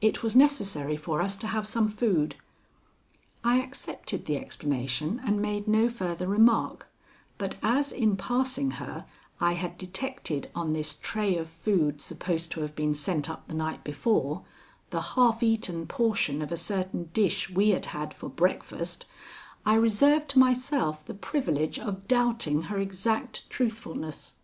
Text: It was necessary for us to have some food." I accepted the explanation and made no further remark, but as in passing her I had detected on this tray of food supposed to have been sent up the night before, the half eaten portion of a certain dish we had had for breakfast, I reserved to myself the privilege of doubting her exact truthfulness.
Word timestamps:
It 0.00 0.22
was 0.22 0.36
necessary 0.36 0.96
for 0.96 1.20
us 1.20 1.34
to 1.34 1.48
have 1.48 1.66
some 1.66 1.88
food." 1.88 2.36
I 3.42 3.56
accepted 3.60 4.26
the 4.26 4.36
explanation 4.36 5.20
and 5.26 5.42
made 5.42 5.66
no 5.66 5.88
further 5.88 6.28
remark, 6.28 6.86
but 7.36 7.56
as 7.64 7.90
in 7.90 8.16
passing 8.16 8.70
her 8.78 9.06
I 9.40 9.54
had 9.54 9.76
detected 9.76 10.48
on 10.54 10.72
this 10.72 10.94
tray 10.94 11.36
of 11.36 11.48
food 11.48 12.00
supposed 12.00 12.52
to 12.52 12.60
have 12.60 12.76
been 12.76 12.94
sent 12.94 13.28
up 13.28 13.48
the 13.48 13.54
night 13.54 13.82
before, 13.82 14.44
the 14.90 15.02
half 15.02 15.42
eaten 15.42 15.88
portion 15.88 16.42
of 16.42 16.52
a 16.52 16.56
certain 16.56 17.10
dish 17.12 17.50
we 17.50 17.70
had 17.70 17.86
had 17.86 18.14
for 18.14 18.28
breakfast, 18.28 19.04
I 19.66 19.74
reserved 19.74 20.28
to 20.28 20.38
myself 20.38 21.04
the 21.04 21.12
privilege 21.12 21.80
of 21.80 22.06
doubting 22.06 22.62
her 22.70 22.78
exact 22.78 23.50
truthfulness. 23.50 24.34